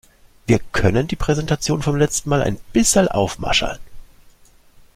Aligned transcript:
Wir 0.47 0.57
können 0.57 1.07
die 1.07 1.15
Präsentation 1.15 1.83
vom 1.83 1.95
letzen 1.95 2.27
Mal 2.29 2.41
ein 2.41 2.57
bisserl 2.73 3.07
aufmascherln. 3.07 3.77